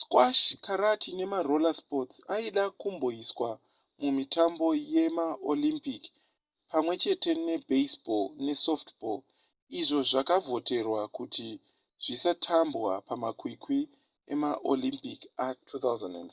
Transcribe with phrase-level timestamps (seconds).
[0.00, 3.50] squash karate nemaroller sports aida kumboiswa
[4.00, 6.02] mumitambo yemaolympic
[6.70, 9.20] pamwe chete nebaseball nesoftball
[9.80, 11.48] izvo zvakavhoterwa kuti
[12.04, 13.78] zvisatambwa pamakwikwi
[14.32, 16.28] emaolympic a2005